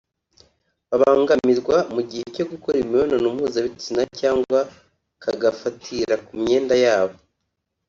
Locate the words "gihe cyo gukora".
2.09-2.77